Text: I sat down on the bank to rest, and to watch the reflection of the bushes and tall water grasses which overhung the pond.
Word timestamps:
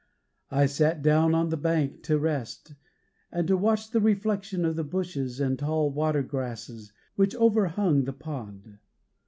I 0.49 0.65
sat 0.65 1.03
down 1.03 1.35
on 1.35 1.49
the 1.49 1.57
bank 1.57 2.01
to 2.05 2.17
rest, 2.17 2.73
and 3.31 3.47
to 3.47 3.55
watch 3.55 3.91
the 3.91 4.01
reflection 4.01 4.65
of 4.65 4.75
the 4.75 4.83
bushes 4.83 5.39
and 5.39 5.59
tall 5.59 5.91
water 5.91 6.23
grasses 6.23 6.91
which 7.15 7.35
overhung 7.35 8.05
the 8.05 8.13
pond. 8.13 8.79